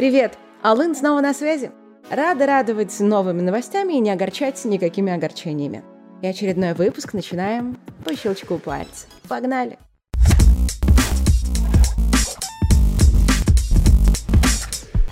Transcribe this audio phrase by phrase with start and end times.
[0.00, 0.38] Привет!
[0.62, 1.72] Алын снова на связи.
[2.08, 5.84] Рада радовать новыми новостями и не огорчать никакими огорчениями.
[6.22, 9.08] И очередной выпуск начинаем по щелчку пальца.
[9.28, 9.78] Погнали!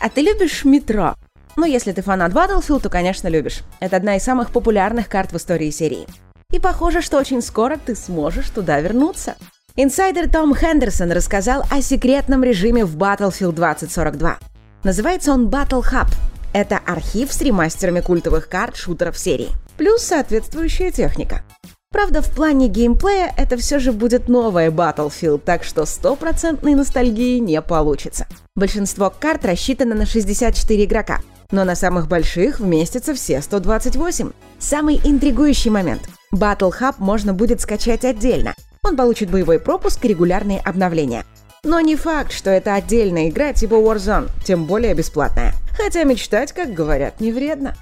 [0.01, 1.17] А ты любишь метро?
[1.59, 3.65] Ну, если ты фанат Battlefield, то, конечно, любишь.
[3.81, 6.07] Это одна из самых популярных карт в истории серии.
[6.51, 9.37] И похоже, что очень скоро ты сможешь туда вернуться.
[9.77, 14.39] Инсайдер Том Хендерсон рассказал о секретном режиме в Battlefield 2042.
[14.85, 16.09] Называется он Battle Hub.
[16.53, 19.51] Это архив с ремастерами культовых карт шутеров серии.
[19.77, 21.43] Плюс соответствующая техника.
[21.91, 27.61] Правда, в плане геймплея это все же будет новая Battlefield, так что стопроцентной ностальгии не
[27.63, 28.27] получится.
[28.55, 34.31] Большинство карт рассчитано на 64 игрока, но на самых больших вместятся все 128.
[34.59, 36.09] Самый интригующий момент.
[36.35, 38.55] Battle Hub можно будет скачать отдельно.
[38.85, 41.25] Он получит боевой пропуск и регулярные обновления.
[41.65, 45.55] Но не факт, что это отдельная игра типа Warzone, тем более бесплатная.
[45.77, 47.75] Хотя мечтать, как говорят, не вредно.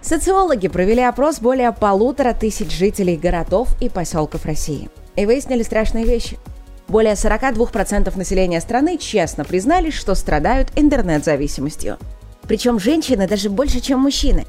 [0.00, 4.88] Социологи провели опрос более полутора тысяч жителей городов и поселков России.
[5.16, 6.38] И выяснили страшные вещи.
[6.86, 11.98] Более 42% населения страны честно признались, что страдают интернет-зависимостью.
[12.42, 14.46] Причем женщины даже больше, чем мужчины.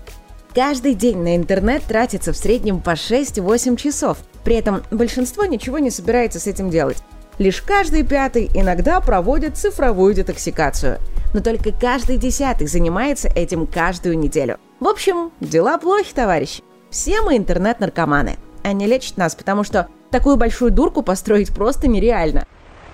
[0.53, 4.19] Каждый день на интернет тратится в среднем по 6-8 часов.
[4.43, 6.97] При этом большинство ничего не собирается с этим делать.
[7.37, 10.99] Лишь каждый пятый иногда проводит цифровую детоксикацию.
[11.33, 14.57] Но только каждый десятый занимается этим каждую неделю.
[14.79, 16.63] В общем, дела плохи, товарищи.
[16.89, 18.37] Все мы интернет-наркоманы.
[18.63, 22.45] Они лечат нас, потому что такую большую дурку построить просто нереально.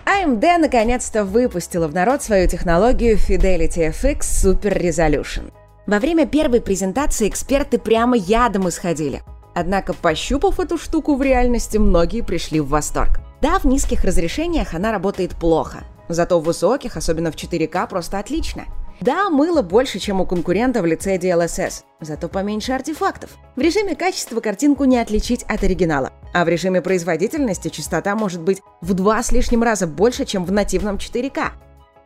[0.05, 5.53] AMD а наконец-то выпустила в народ свою технологию Fidelity FX Super Resolution.
[5.87, 9.21] Во время первой презентации эксперты прямо ядом исходили.
[9.55, 13.22] Однако, пощупав эту штуку в реальности, многие пришли в восторг.
[13.43, 18.63] Да, в низких разрешениях она работает плохо, зато в высоких, особенно в 4К, просто отлично.
[19.01, 23.31] Да, мыло больше, чем у конкурента в лице DLSS, зато поменьше артефактов.
[23.57, 28.61] В режиме качества картинку не отличить от оригинала, а в режиме производительности частота может быть
[28.79, 31.49] в два с лишним раза больше, чем в нативном 4К.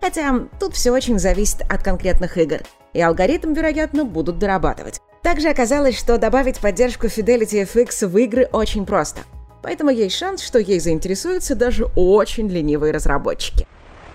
[0.02, 2.62] Хотя тут все очень зависит от конкретных игр,
[2.94, 5.02] и алгоритм, вероятно, будут дорабатывать.
[5.22, 9.22] Также оказалось, что добавить поддержку Fidelity FX в игры очень просто.
[9.68, 13.68] Поэтому есть шанс, что ей заинтересуются даже очень ленивые разработчики.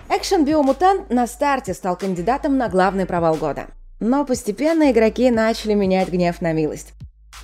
[0.09, 3.67] Экшен Биомутант на старте стал кандидатом на главный провал года.
[3.99, 6.93] Но постепенно игроки начали менять гнев на милость.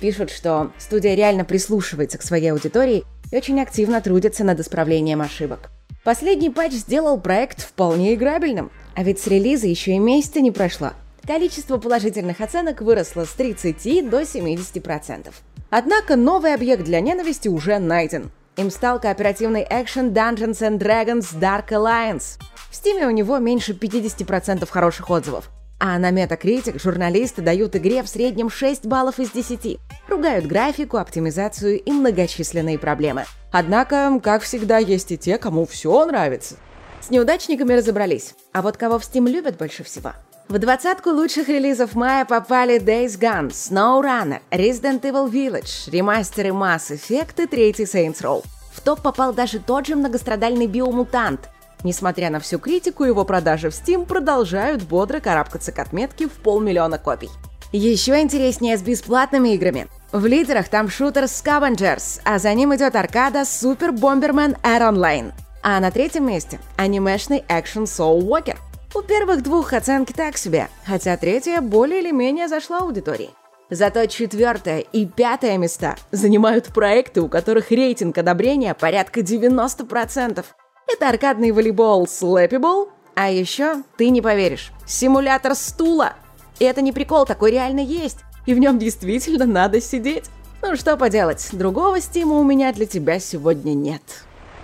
[0.00, 5.70] Пишут, что студия реально прислушивается к своей аудитории и очень активно трудится над исправлением ошибок.
[6.02, 10.94] Последний патч сделал проект вполне играбельным, а ведь с релиза еще и месяца не прошло.
[11.24, 15.32] Количество положительных оценок выросло с 30 до 70%.
[15.70, 18.30] Однако новый объект для ненависти уже найден.
[18.56, 22.38] Им стал кооперативный экшен Dungeons and Dragons Dark Alliance.
[22.70, 25.48] В Стиме у него меньше 50% хороших отзывов.
[25.78, 29.78] А на Metacritic журналисты дают игре в среднем 6 баллов из 10.
[30.08, 33.24] Ругают графику, оптимизацию и многочисленные проблемы.
[33.50, 36.56] Однако, как всегда, есть и те, кому все нравится.
[37.00, 38.34] С неудачниками разобрались.
[38.52, 40.12] А вот кого в Steam любят больше всего?
[40.50, 47.44] В двадцатку лучших релизов мая попали Days Gone, SnowRunner, Resident Evil Village, ремастеры Mass Effect
[47.44, 48.44] и третий Saints Row.
[48.72, 51.48] В топ попал даже тот же многострадальный биомутант–
[51.84, 56.98] Несмотря на всю критику, его продажи в Steam продолжают бодро карабкаться к отметке в полмиллиона
[56.98, 57.30] копий.
[57.72, 59.86] Еще интереснее с бесплатными играми.
[60.12, 65.32] В лидерах там шутер Scavengers, а за ним идет аркада Super Bomberman Air Online.
[65.62, 68.56] А на третьем месте– анимешный экшен Soul Walker.
[68.92, 73.30] У первых двух оценки так себе, хотя третья более или менее зашла аудитории.
[73.70, 80.44] Зато четвертое и пятое места занимают проекты, у которых рейтинг одобрения порядка 90%.
[80.92, 86.14] Это аркадный волейбол Slappy а еще, ты не поверишь, симулятор стула.
[86.58, 88.18] И это не прикол, такой реально есть.
[88.46, 90.24] И в нем действительно надо сидеть.
[90.62, 94.02] Ну что поделать, другого стима у меня для тебя сегодня нет.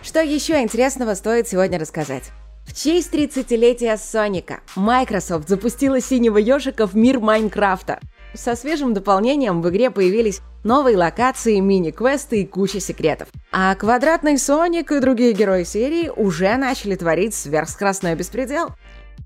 [0.02, 2.32] Что еще интересного стоит сегодня рассказать?
[2.66, 8.00] В честь 30-летия Соника Microsoft запустила синего ежика в мир Майнкрафта.
[8.34, 13.28] Со свежим дополнением в игре появились новые локации, мини-квесты и куча секретов.
[13.52, 18.70] А квадратный Соник и другие герои серии уже начали творить сверхскоростной беспредел.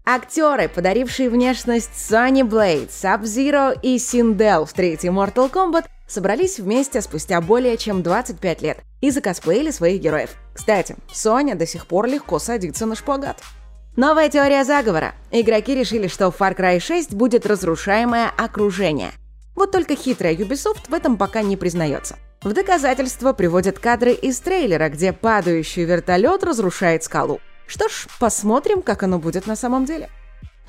[0.05, 7.41] Актеры, подарившие внешность Sonny Blade, Sub-Zero и Sindel в третьей Mortal Kombat, собрались вместе спустя
[7.41, 10.31] более чем 25 лет и закосплеили своих героев.
[10.53, 13.41] Кстати, Соня до сих пор легко садится на шпагат.
[13.97, 15.15] Новая теория заговора.
[15.31, 19.11] Игроки решили, что в Far Cry 6 будет разрушаемое окружение.
[19.55, 22.17] Вот только хитрая Ubisoft в этом пока не признается.
[22.43, 27.41] В доказательство приводят кадры из трейлера, где падающий вертолет разрушает скалу.
[27.67, 30.09] Что ж, посмотрим, как оно будет на самом деле.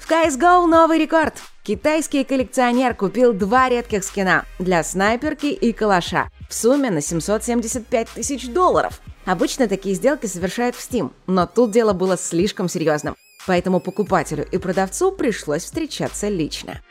[0.01, 1.35] В CSGO новый рекорд!
[1.61, 8.47] Китайский коллекционер купил два редких скина для снайперки и калаша в сумме на 775 тысяч
[8.47, 8.99] долларов.
[9.25, 13.15] Обычно такие сделки совершают в Steam, но тут дело было слишком серьезным,
[13.45, 16.81] поэтому покупателю и продавцу пришлось встречаться лично.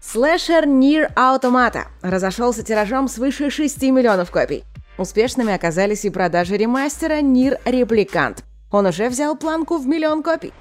[0.00, 4.62] Слэшер Нир Automata разошелся тиражом свыше 6 миллионов копий.
[4.96, 8.44] Успешными оказались и продажи ремастера Нир Репликант.
[8.70, 10.52] Он уже взял планку в миллион копий.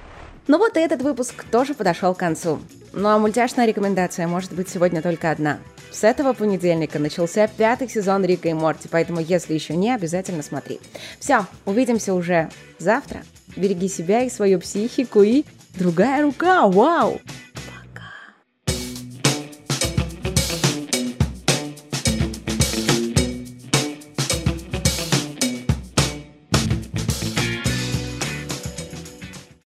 [0.50, 2.60] Ну вот и этот выпуск тоже подошел к концу.
[2.92, 5.60] Ну а мультяшная рекомендация может быть сегодня только одна.
[5.92, 10.80] С этого понедельника начался пятый сезон Рика и Морти, поэтому если еще не, обязательно смотри.
[11.20, 12.50] Все, увидимся уже
[12.80, 13.22] завтра.
[13.56, 15.44] Береги себя и свою психику и
[15.76, 17.22] другая рука, вау!